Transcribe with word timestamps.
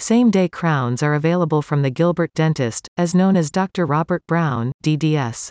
Same-day 0.00 0.48
crowns 0.50 1.02
are 1.02 1.14
available 1.14 1.60
from 1.60 1.82
the 1.82 1.90
Gilbert 1.90 2.32
Dentist, 2.32 2.88
as 2.96 3.16
known 3.16 3.36
as 3.36 3.50
Dr. 3.50 3.84
Robert 3.84 4.24
Brown, 4.28 4.70
DDS. 4.84 5.50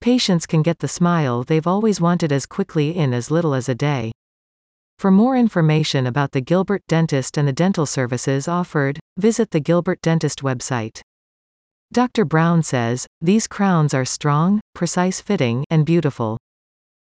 Patients 0.00 0.46
can 0.46 0.62
get 0.62 0.78
the 0.78 0.86
smile 0.86 1.42
they've 1.42 1.66
always 1.66 2.00
wanted 2.00 2.30
as 2.30 2.46
quickly 2.46 2.96
in 2.96 3.12
as 3.12 3.32
little 3.32 3.52
as 3.52 3.68
a 3.68 3.74
day. 3.74 4.12
For 4.98 5.10
more 5.10 5.36
information 5.36 6.06
about 6.06 6.30
the 6.30 6.40
Gilbert 6.40 6.82
Dentist 6.86 7.36
and 7.36 7.48
the 7.48 7.52
dental 7.52 7.84
services 7.84 8.46
offered, 8.46 9.00
visit 9.16 9.50
the 9.50 9.58
Gilbert 9.58 10.00
Dentist 10.02 10.40
website. 10.42 11.00
Dr. 11.92 12.24
Brown 12.24 12.62
says, 12.62 13.08
these 13.20 13.48
crowns 13.48 13.92
are 13.92 14.04
strong, 14.04 14.60
precise 14.74 15.20
fitting, 15.20 15.64
and 15.68 15.84
beautiful. 15.84 16.38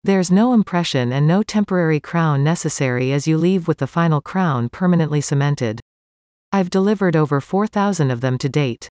There's 0.05 0.31
no 0.31 0.53
impression 0.53 1.13
and 1.13 1.27
no 1.27 1.43
temporary 1.43 1.99
crown 1.99 2.45
necessary 2.45 3.11
as 3.13 3.27
you 3.27 3.39
leave 3.39 3.69
with 3.69 3.79
the 3.79 3.87
final 3.87 4.21
crown 4.21 4.69
permanently 4.69 5.23
cemented. 5.23 5.81
I've 6.51 6.71
delivered 6.71 7.15
over 7.15 7.43
4,000 7.43 8.11
of 8.11 8.23
them 8.23 8.39
to 8.39 8.49
date. 8.49 8.89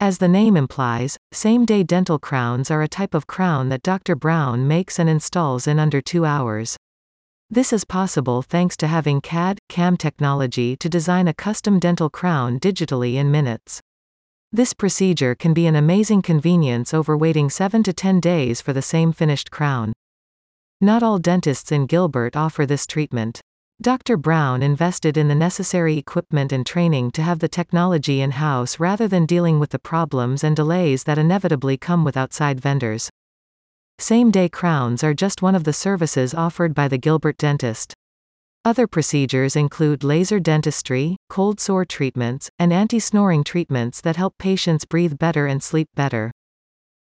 As 0.00 0.18
the 0.18 0.26
name 0.26 0.56
implies, 0.56 1.16
same-day 1.32 1.84
dental 1.84 2.18
crowns 2.18 2.68
are 2.68 2.82
a 2.82 2.88
type 2.88 3.14
of 3.14 3.28
crown 3.28 3.68
that 3.68 3.82
Dr. 3.82 4.16
Brown 4.16 4.66
makes 4.66 4.98
and 4.98 5.08
installs 5.08 5.68
in 5.68 5.78
under 5.78 6.00
two 6.00 6.24
hours. 6.24 6.76
This 7.48 7.72
is 7.72 7.84
possible 7.84 8.42
thanks 8.42 8.76
to 8.78 8.88
having 8.88 9.20
CAD, 9.20 9.60
CAM 9.68 9.96
technology 9.96 10.76
to 10.78 10.88
design 10.88 11.28
a 11.28 11.34
custom 11.34 11.78
dental 11.78 12.10
crown 12.10 12.58
digitally 12.58 13.14
in 13.14 13.30
minutes. 13.30 13.80
This 14.50 14.74
procedure 14.74 15.36
can 15.36 15.54
be 15.54 15.66
an 15.66 15.76
amazing 15.76 16.22
convenience 16.22 16.92
over 16.92 17.16
waiting 17.16 17.48
7 17.50 17.84
to 17.84 17.92
10 17.92 18.18
days 18.18 18.60
for 18.60 18.72
the 18.72 18.82
same 18.82 19.12
finished 19.12 19.52
crown. 19.52 19.92
Not 20.80 21.04
all 21.04 21.20
dentists 21.20 21.70
in 21.70 21.86
Gilbert 21.86 22.36
offer 22.36 22.66
this 22.66 22.84
treatment. 22.84 23.40
Dr. 23.82 24.16
Brown 24.16 24.62
invested 24.62 25.18
in 25.18 25.28
the 25.28 25.34
necessary 25.34 25.98
equipment 25.98 26.50
and 26.50 26.64
training 26.64 27.10
to 27.10 27.22
have 27.22 27.40
the 27.40 27.48
technology 27.48 28.22
in-house 28.22 28.80
rather 28.80 29.06
than 29.06 29.26
dealing 29.26 29.60
with 29.60 29.68
the 29.68 29.78
problems 29.78 30.42
and 30.42 30.56
delays 30.56 31.04
that 31.04 31.18
inevitably 31.18 31.76
come 31.76 32.02
with 32.02 32.16
outside 32.16 32.58
vendors. 32.58 33.10
Same-day 33.98 34.48
crowns 34.48 35.04
are 35.04 35.12
just 35.12 35.42
one 35.42 35.54
of 35.54 35.64
the 35.64 35.74
services 35.74 36.32
offered 36.32 36.74
by 36.74 36.88
the 36.88 36.96
Gilbert 36.96 37.36
Dentist. 37.36 37.92
Other 38.64 38.86
procedures 38.86 39.54
include 39.56 40.02
laser 40.02 40.40
dentistry, 40.40 41.16
cold 41.28 41.60
sore 41.60 41.84
treatments, 41.84 42.48
and 42.58 42.72
anti-snoring 42.72 43.44
treatments 43.44 44.00
that 44.00 44.16
help 44.16 44.38
patients 44.38 44.86
breathe 44.86 45.18
better 45.18 45.46
and 45.46 45.62
sleep 45.62 45.88
better. 45.94 46.32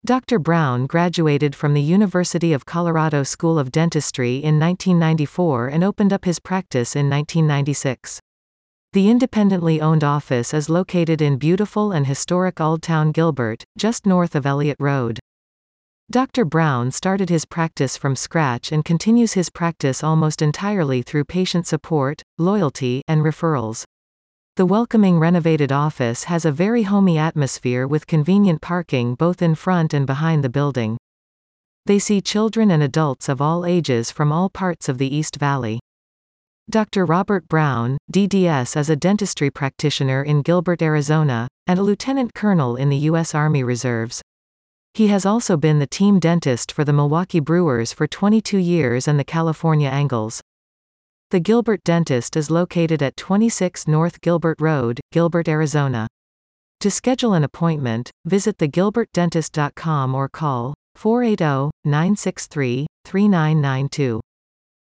Dr. 0.06 0.40
Brown 0.40 0.88
graduated 0.88 1.54
from 1.54 1.74
the 1.74 1.82
University 1.82 2.54
of 2.54 2.66
Colorado 2.66 3.22
School 3.24 3.60
of 3.60 3.70
Dentistry 3.70 4.38
in 4.38 4.58
1994 4.58 5.68
and 5.68 5.84
opened 5.84 6.14
up 6.14 6.24
his 6.24 6.40
practice 6.40 6.96
in 6.96 7.10
1996. 7.10 8.22
The 8.94 9.10
independently 9.10 9.82
owned 9.82 10.06
office 10.06 10.54
is 10.54 10.70
located 10.70 11.22
in 11.22 11.38
beautiful 11.38 11.92
and 11.92 12.08
historic 12.08 12.62
Old 12.62 12.82
Town 12.82 13.12
Gilbert, 13.12 13.66
just 13.78 14.06
north 14.06 14.36
of 14.36 14.46
Elliot 14.46 14.78
Road. 14.80 15.20
Dr. 16.10 16.46
Brown 16.46 16.92
started 16.92 17.30
his 17.30 17.44
practice 17.44 17.98
from 17.98 18.16
scratch 18.16 18.72
and 18.72 18.86
continues 18.86 19.34
his 19.34 19.50
practice 19.50 20.02
almost 20.02 20.42
entirely 20.42 21.02
through 21.02 21.26
patient 21.26 21.68
support, 21.68 22.24
loyalty, 22.38 23.02
and 23.06 23.22
referrals. 23.22 23.84
The 24.60 24.66
welcoming 24.66 25.20
renovated 25.20 25.72
office 25.72 26.26
has 26.26 26.44
a 26.44 26.52
very 26.52 26.84
homey 26.84 27.18
atmosphere 27.18 27.88
with 27.88 28.08
convenient 28.08 28.60
parking 28.60 29.16
both 29.16 29.42
in 29.42 29.56
front 29.56 29.94
and 29.94 30.06
behind 30.06 30.44
the 30.44 30.50
building. 30.50 30.98
They 31.86 31.98
see 31.98 32.20
children 32.20 32.70
and 32.70 32.84
adults 32.84 33.30
of 33.30 33.40
all 33.40 33.66
ages 33.66 34.12
from 34.12 34.34
all 34.34 34.50
parts 34.50 34.90
of 34.90 34.98
the 34.98 35.16
East 35.16 35.38
Valley. 35.38 35.80
Dr. 36.70 37.06
Robert 37.06 37.48
Brown, 37.48 37.98
DDS 38.12 38.76
is 38.76 38.90
a 38.90 38.98
dentistry 38.98 39.50
practitioner 39.50 40.22
in 40.22 40.42
Gilbert, 40.42 40.82
Arizona, 40.82 41.48
and 41.66 41.80
a 41.80 41.84
lieutenant 41.84 42.34
colonel 42.34 42.76
in 42.76 42.90
the 42.90 43.04
U.S. 43.08 43.34
Army 43.34 43.64
Reserves. 43.64 44.22
He 44.94 45.08
has 45.08 45.26
also 45.26 45.56
been 45.56 45.80
the 45.80 45.88
team 45.88 46.20
dentist 46.20 46.70
for 46.74 46.84
the 46.84 46.92
Milwaukee 46.92 47.40
Brewers 47.40 47.94
for 47.94 48.08
22 48.08 48.58
years 48.58 49.08
and 49.08 49.18
the 49.18 49.24
California 49.24 49.90
Angels. 49.90 50.42
The 51.32 51.40
Gilbert 51.40 51.84
Dentist 51.84 52.36
is 52.36 52.50
located 52.50 53.04
at 53.04 53.16
26 53.16 53.88
North 53.88 54.20
Gilbert 54.22 54.60
Road, 54.60 55.00
Gilbert, 55.12 55.48
Arizona. 55.48 56.08
To 56.80 56.90
schedule 56.90 57.34
an 57.34 57.44
appointment, 57.44 58.10
visit 58.26 58.58
thegilbertdentist.com 58.58 60.16
or 60.16 60.28
call 60.28 60.74
480 60.96 61.70
963 61.86 62.88
3992. 63.06 64.20